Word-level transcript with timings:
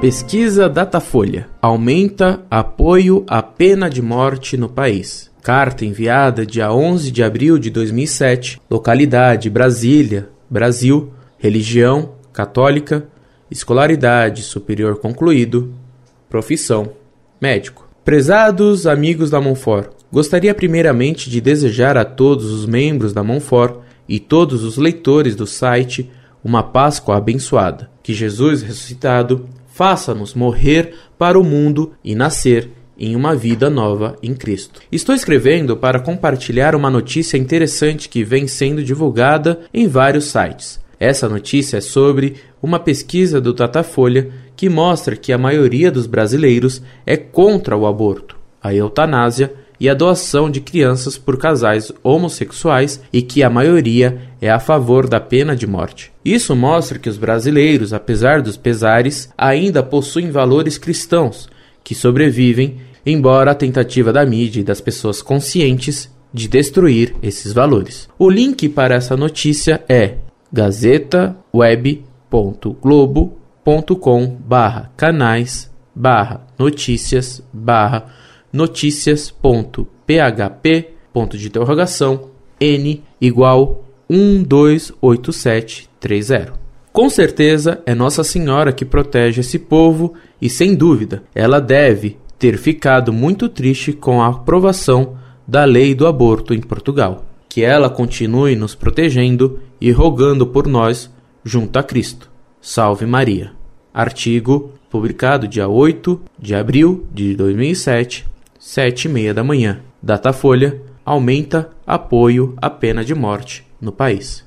Pesquisa 0.00 0.68
Datafolha 0.68 1.48
aumenta 1.60 2.44
apoio 2.50 3.24
à 3.26 3.42
pena 3.42 3.88
de 3.88 4.02
morte 4.02 4.54
no 4.54 4.68
país. 4.68 5.30
Carta 5.42 5.86
enviada 5.86 6.44
dia 6.44 6.70
11 6.70 7.10
de 7.10 7.22
abril 7.22 7.58
de 7.58 7.70
2007, 7.70 8.60
localidade 8.70 9.48
Brasília, 9.48 10.28
Brasil, 10.50 11.14
religião 11.38 12.12
católica, 12.30 13.08
escolaridade 13.50 14.42
superior 14.42 14.98
concluído, 14.98 15.72
profissão 16.28 16.92
médico. 17.40 17.88
Prezados 18.04 18.86
amigos 18.86 19.30
da 19.30 19.40
Monfort, 19.40 19.90
gostaria 20.12 20.54
primeiramente 20.54 21.30
de 21.30 21.40
desejar 21.40 21.96
a 21.96 22.04
todos 22.04 22.52
os 22.52 22.66
membros 22.66 23.14
da 23.14 23.24
Monfort 23.24 23.78
e 24.06 24.20
todos 24.20 24.62
os 24.62 24.76
leitores 24.76 25.34
do 25.34 25.46
site 25.46 26.10
uma 26.44 26.62
Páscoa 26.62 27.16
abençoada. 27.16 27.90
Que 28.02 28.12
Jesus 28.12 28.62
ressuscitado 28.62 29.48
faça-nos 29.76 30.32
morrer 30.32 30.94
para 31.18 31.38
o 31.38 31.44
mundo 31.44 31.92
e 32.02 32.14
nascer 32.14 32.70
em 32.98 33.14
uma 33.14 33.36
vida 33.36 33.68
nova 33.68 34.16
em 34.22 34.32
Cristo. 34.32 34.80
Estou 34.90 35.14
escrevendo 35.14 35.76
para 35.76 36.00
compartilhar 36.00 36.74
uma 36.74 36.90
notícia 36.90 37.36
interessante 37.36 38.08
que 38.08 38.24
vem 38.24 38.48
sendo 38.48 38.82
divulgada 38.82 39.60
em 39.74 39.86
vários 39.86 40.24
sites. 40.24 40.80
Essa 40.98 41.28
notícia 41.28 41.76
é 41.76 41.80
sobre 41.82 42.36
uma 42.62 42.78
pesquisa 42.78 43.38
do 43.38 43.52
Datafolha 43.52 44.30
que 44.56 44.70
mostra 44.70 45.14
que 45.14 45.30
a 45.30 45.36
maioria 45.36 45.90
dos 45.90 46.06
brasileiros 46.06 46.80
é 47.04 47.18
contra 47.18 47.76
o 47.76 47.86
aborto, 47.86 48.34
a 48.62 48.74
eutanásia 48.74 49.52
e 49.78 49.88
a 49.88 49.94
doação 49.94 50.50
de 50.50 50.60
crianças 50.60 51.16
por 51.18 51.38
casais 51.38 51.92
homossexuais 52.02 53.00
e 53.12 53.22
que 53.22 53.42
a 53.42 53.50
maioria 53.50 54.20
é 54.40 54.50
a 54.50 54.58
favor 54.58 55.06
da 55.08 55.20
pena 55.20 55.54
de 55.54 55.66
morte. 55.66 56.10
Isso 56.24 56.56
mostra 56.56 56.98
que 56.98 57.08
os 57.08 57.18
brasileiros, 57.18 57.92
apesar 57.92 58.42
dos 58.42 58.56
pesares, 58.56 59.30
ainda 59.36 59.82
possuem 59.82 60.30
valores 60.30 60.78
cristãos 60.78 61.48
que 61.84 61.94
sobrevivem, 61.94 62.78
embora 63.04 63.50
a 63.52 63.54
tentativa 63.54 64.12
da 64.12 64.26
mídia 64.26 64.60
e 64.60 64.64
das 64.64 64.80
pessoas 64.80 65.22
conscientes 65.22 66.10
de 66.32 66.48
destruir 66.48 67.14
esses 67.22 67.52
valores. 67.52 68.08
O 68.18 68.28
link 68.28 68.68
para 68.68 68.96
essa 68.96 69.16
notícia 69.16 69.84
é 69.88 70.16
gazetaweb.globo.com 70.52 73.46
notícias.php 78.52 80.88
ponto 81.12 81.38
de 81.38 81.46
interrogação 81.46 82.30
n 82.60 83.02
igual 83.18 83.86
128730. 84.10 86.52
Com 86.92 87.08
certeza 87.08 87.80
é 87.86 87.94
Nossa 87.94 88.22
Senhora 88.22 88.70
que 88.72 88.84
protege 88.84 89.40
esse 89.40 89.58
povo 89.58 90.12
e, 90.40 90.48
sem 90.50 90.74
dúvida, 90.74 91.22
ela 91.34 91.58
deve 91.60 92.18
ter 92.38 92.58
ficado 92.58 93.14
muito 93.14 93.48
triste 93.48 93.94
com 93.94 94.22
a 94.22 94.28
aprovação 94.28 95.16
da 95.46 95.64
lei 95.64 95.94
do 95.94 96.06
aborto 96.06 96.52
em 96.52 96.60
Portugal. 96.60 97.24
Que 97.48 97.62
ela 97.62 97.88
continue 97.88 98.54
nos 98.54 98.74
protegendo 98.74 99.58
e 99.80 99.90
rogando 99.90 100.46
por 100.46 100.66
nós 100.66 101.10
junto 101.42 101.78
a 101.78 101.82
Cristo. 101.82 102.30
Salve 102.60 103.06
Maria. 103.06 103.52
Artigo 103.92 104.72
publicado 104.90 105.48
dia 105.48 105.68
8 105.68 106.20
de 106.38 106.54
abril 106.54 107.06
de 107.12 107.34
2007, 107.34 108.26
sete 108.68 109.04
e 109.04 109.08
meia 109.08 109.32
da 109.32 109.44
manhã. 109.44 109.80
Datafolha 110.02 110.82
aumenta 111.04 111.70
apoio 111.86 112.52
à 112.56 112.68
pena 112.68 113.04
de 113.04 113.14
morte 113.14 113.64
no 113.80 113.92
país. 113.92 114.45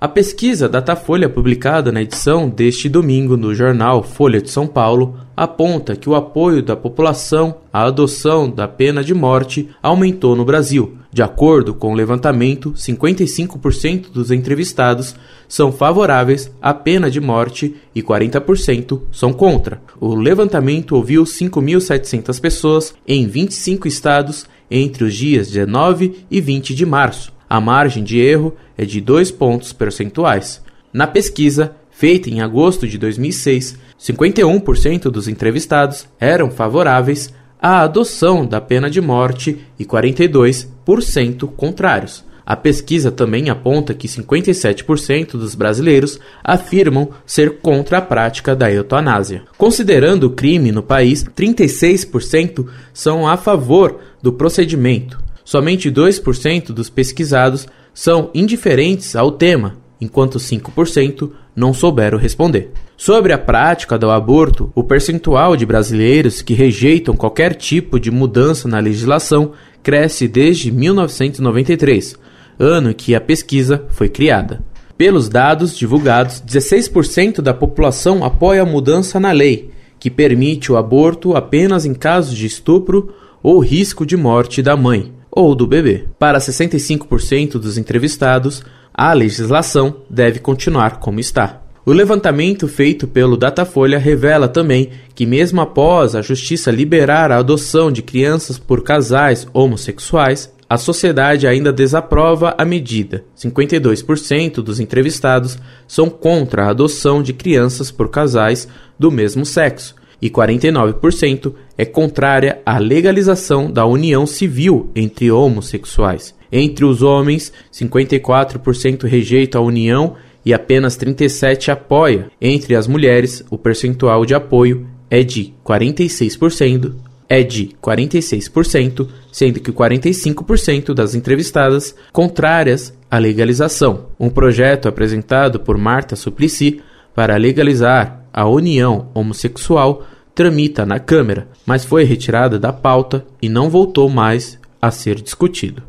A 0.00 0.06
pesquisa 0.06 0.68
Datafolha, 0.68 1.28
publicada 1.28 1.90
na 1.90 2.00
edição 2.00 2.48
deste 2.48 2.88
domingo 2.88 3.36
no 3.36 3.52
jornal 3.52 4.00
Folha 4.00 4.40
de 4.40 4.48
São 4.48 4.64
Paulo, 4.64 5.16
aponta 5.36 5.96
que 5.96 6.08
o 6.08 6.14
apoio 6.14 6.62
da 6.62 6.76
população 6.76 7.56
à 7.72 7.82
adoção 7.82 8.48
da 8.48 8.68
pena 8.68 9.02
de 9.02 9.12
morte 9.12 9.68
aumentou 9.82 10.36
no 10.36 10.44
Brasil. 10.44 10.96
De 11.12 11.20
acordo 11.20 11.74
com 11.74 11.90
o 11.90 11.96
levantamento, 11.96 12.72
55% 12.74 14.12
dos 14.12 14.30
entrevistados 14.30 15.16
são 15.48 15.72
favoráveis 15.72 16.48
à 16.62 16.72
pena 16.72 17.10
de 17.10 17.20
morte 17.20 17.74
e 17.92 18.00
40% 18.00 19.00
são 19.10 19.32
contra. 19.32 19.82
O 20.00 20.14
levantamento 20.14 20.94
ouviu 20.94 21.24
5.700 21.24 22.40
pessoas 22.40 22.94
em 23.04 23.26
25 23.26 23.88
estados 23.88 24.46
entre 24.70 25.02
os 25.02 25.12
dias 25.12 25.50
19 25.50 26.24
e 26.30 26.40
20 26.40 26.72
de 26.72 26.86
março. 26.86 27.36
A 27.48 27.60
margem 27.60 28.04
de 28.04 28.18
erro 28.18 28.54
é 28.76 28.84
de 28.84 29.00
2 29.00 29.30
pontos 29.30 29.72
percentuais. 29.72 30.62
Na 30.92 31.06
pesquisa, 31.06 31.74
feita 31.90 32.28
em 32.28 32.40
agosto 32.40 32.86
de 32.86 32.98
2006, 32.98 33.78
51% 33.98 35.04
dos 35.10 35.28
entrevistados 35.28 36.06
eram 36.20 36.50
favoráveis 36.50 37.32
à 37.60 37.80
adoção 37.80 38.46
da 38.46 38.60
pena 38.60 38.88
de 38.88 39.00
morte 39.00 39.58
e 39.78 39.84
42% 39.84 41.48
contrários. 41.56 42.24
A 42.46 42.56
pesquisa 42.56 43.10
também 43.10 43.50
aponta 43.50 43.92
que 43.92 44.08
57% 44.08 45.32
dos 45.32 45.54
brasileiros 45.54 46.18
afirmam 46.42 47.10
ser 47.26 47.58
contra 47.58 47.98
a 47.98 48.00
prática 48.00 48.56
da 48.56 48.72
eutanásia. 48.72 49.42
Considerando 49.58 50.24
o 50.24 50.30
crime 50.30 50.72
no 50.72 50.82
país, 50.82 51.22
36% 51.22 52.66
são 52.90 53.28
a 53.28 53.36
favor 53.36 54.00
do 54.22 54.32
procedimento. 54.32 55.27
Somente 55.48 55.90
2% 55.90 56.72
dos 56.72 56.90
pesquisados 56.90 57.66
são 57.94 58.30
indiferentes 58.34 59.16
ao 59.16 59.32
tema, 59.32 59.78
enquanto 59.98 60.38
5% 60.38 61.30
não 61.56 61.72
souberam 61.72 62.18
responder. 62.18 62.70
Sobre 62.98 63.32
a 63.32 63.38
prática 63.38 63.98
do 63.98 64.10
aborto, 64.10 64.70
o 64.74 64.84
percentual 64.84 65.56
de 65.56 65.64
brasileiros 65.64 66.42
que 66.42 66.52
rejeitam 66.52 67.16
qualquer 67.16 67.54
tipo 67.54 67.98
de 67.98 68.10
mudança 68.10 68.68
na 68.68 68.78
legislação 68.78 69.52
cresce 69.82 70.28
desde 70.28 70.70
1993 70.70 72.16
ano 72.58 72.90
em 72.90 72.94
que 72.94 73.14
a 73.14 73.20
pesquisa 73.20 73.86
foi 73.88 74.10
criada. 74.10 74.62
Pelos 74.98 75.30
dados 75.30 75.74
divulgados, 75.74 76.42
16% 76.46 77.40
da 77.40 77.54
população 77.54 78.22
apoia 78.22 78.60
a 78.60 78.66
mudança 78.66 79.18
na 79.18 79.32
lei, 79.32 79.70
que 79.98 80.10
permite 80.10 80.70
o 80.70 80.76
aborto 80.76 81.34
apenas 81.34 81.86
em 81.86 81.94
casos 81.94 82.36
de 82.36 82.44
estupro 82.44 83.14
ou 83.42 83.60
risco 83.60 84.04
de 84.04 84.14
morte 84.14 84.60
da 84.60 84.76
mãe 84.76 85.16
ou 85.38 85.54
do 85.54 85.68
bebê. 85.68 86.06
Para 86.18 86.40
65% 86.40 87.60
dos 87.60 87.78
entrevistados, 87.78 88.60
a 88.92 89.12
legislação 89.12 89.98
deve 90.10 90.40
continuar 90.40 90.98
como 90.98 91.20
está. 91.20 91.62
O 91.86 91.92
levantamento 91.92 92.66
feito 92.66 93.06
pelo 93.06 93.36
Datafolha 93.36 94.00
revela 94.00 94.48
também 94.48 94.90
que, 95.14 95.24
mesmo 95.24 95.60
após 95.60 96.16
a 96.16 96.22
justiça 96.22 96.72
liberar 96.72 97.30
a 97.30 97.38
adoção 97.38 97.92
de 97.92 98.02
crianças 98.02 98.58
por 98.58 98.82
casais 98.82 99.46
homossexuais, 99.54 100.52
a 100.68 100.76
sociedade 100.76 101.46
ainda 101.46 101.72
desaprova 101.72 102.56
a 102.58 102.64
medida. 102.64 103.24
52% 103.38 104.54
dos 104.54 104.80
entrevistados 104.80 105.56
são 105.86 106.10
contra 106.10 106.64
a 106.64 106.70
adoção 106.70 107.22
de 107.22 107.32
crianças 107.32 107.92
por 107.92 108.10
casais 108.10 108.66
do 108.98 109.08
mesmo 109.12 109.46
sexo 109.46 109.94
e 110.20 110.28
49% 110.28 111.52
é 111.76 111.84
contrária 111.84 112.60
à 112.64 112.78
legalização 112.78 113.70
da 113.70 113.86
união 113.86 114.26
civil 114.26 114.90
entre 114.94 115.30
homossexuais. 115.30 116.34
Entre 116.50 116.84
os 116.84 117.02
homens, 117.02 117.52
54% 117.72 119.04
rejeita 119.04 119.58
a 119.58 119.60
união 119.60 120.14
e 120.44 120.54
apenas 120.54 120.96
37% 120.96 121.68
apoia. 121.68 122.30
Entre 122.40 122.74
as 122.74 122.86
mulheres, 122.86 123.44
o 123.50 123.58
percentual 123.58 124.24
de 124.24 124.34
apoio 124.34 124.86
é 125.10 125.22
de 125.22 125.54
46% 125.64 126.94
é 127.28 127.42
de 127.42 127.70
46%, 127.82 129.06
sendo 129.30 129.60
que 129.60 129.70
45% 129.70 130.94
das 130.94 131.14
entrevistadas 131.14 131.94
contrárias 132.12 132.96
à 133.10 133.18
legalização. 133.18 134.06
Um 134.18 134.30
projeto 134.30 134.88
apresentado 134.88 135.60
por 135.60 135.76
Marta 135.76 136.16
Suplicy 136.16 136.80
para 137.14 137.36
legalizar 137.36 138.17
a 138.38 138.46
união 138.46 139.08
homossexual 139.14 140.04
tramita 140.32 140.86
na 140.86 141.00
Câmara, 141.00 141.48
mas 141.66 141.84
foi 141.84 142.04
retirada 142.04 142.56
da 142.56 142.72
pauta 142.72 143.26
e 143.42 143.48
não 143.48 143.68
voltou 143.68 144.08
mais 144.08 144.56
a 144.80 144.92
ser 144.92 145.20
discutido. 145.20 145.82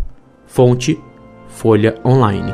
Fonte 0.48 1.00
Folha 1.48 2.00
Online. 2.04 2.51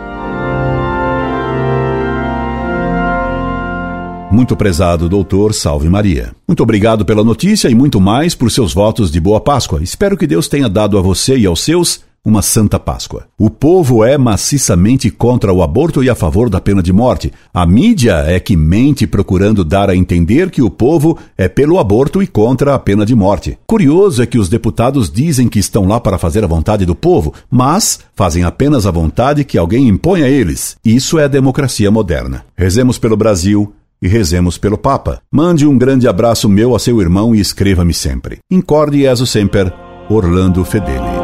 Muito 4.30 4.58
prezado 4.58 5.08
doutor 5.08 5.54
Salve 5.54 5.88
Maria. 5.88 6.36
Muito 6.46 6.62
obrigado 6.62 7.06
pela 7.06 7.24
notícia 7.24 7.70
e 7.70 7.76
muito 7.76 8.02
mais 8.02 8.36
por 8.36 8.52
seus 8.52 8.74
votos 8.74 9.10
de 9.10 9.22
boa 9.22 9.40
Páscoa. 9.40 9.82
Espero 9.82 10.18
que 10.18 10.28
Deus 10.28 10.50
tenha 10.50 10.68
dado 10.68 10.98
a 10.98 11.02
você 11.02 11.38
e 11.38 11.46
aos 11.46 11.62
seus 11.62 12.04
uma 12.26 12.42
santa 12.42 12.80
Páscoa. 12.80 13.28
O 13.38 13.50
povo 13.50 14.04
é 14.04 14.18
maciçamente 14.18 15.12
contra 15.12 15.54
o 15.54 15.62
aborto 15.62 16.04
e 16.04 16.10
a 16.10 16.16
favor 16.16 16.50
da 16.50 16.60
pena 16.60 16.82
de 16.82 16.92
morte. 16.92 17.32
A 17.54 17.66
mídia 17.66 18.24
é 18.26 18.40
que 18.40 18.58
mente 18.58 19.06
procurando 19.06 19.64
dar 19.64 19.90
a 19.90 19.96
entender 19.96 20.50
que 20.50 20.62
o 20.62 20.70
povo 20.70 21.18
é 21.38 21.48
pelo 21.48 21.78
aborto 21.78 22.24
e 22.24 22.28
contra 22.28 22.74
a 22.74 22.80
pena 22.80 23.06
de 23.06 23.14
morte. 23.14 23.58
Curioso 23.68 24.24
é 24.24 24.26
que 24.26 24.40
os 24.40 24.50
deputados 24.50 25.12
dizem 25.12 25.48
que 25.48 25.60
estão 25.60 25.86
lá 25.86 26.00
para 26.00 26.18
fazer 26.18 26.44
a 26.44 26.48
vontade 26.48 26.86
do 26.86 26.96
povo, 26.96 27.34
mas 27.50 28.00
fazem 28.16 28.44
apenas 28.44 28.88
a 28.88 28.92
vontade 28.92 29.44
que 29.44 29.58
alguém 29.58 29.88
impõe 29.88 30.24
a 30.24 30.30
eles. 30.30 30.78
Isso 30.84 31.20
é 31.20 31.26
a 31.26 31.30
democracia 31.30 31.92
moderna. 31.92 32.44
Rezemos 32.58 32.98
pelo 32.98 33.16
Brasil 33.16 33.74
e 34.02 34.08
rezemos 34.08 34.58
pelo 34.58 34.78
Papa. 34.78 35.22
Mande 35.32 35.66
um 35.68 35.78
grande 35.78 36.08
abraço 36.08 36.50
meu 36.50 36.76
a 36.76 36.80
seu 36.80 37.00
irmão 37.02 37.36
e 37.36 37.40
escreva-me 37.40 37.94
sempre. 37.94 38.40
Incorde 38.50 39.02
Jesus 39.02 39.30
Semper, 39.30 39.72
Orlando 40.10 40.64
Fedeli. 40.64 41.15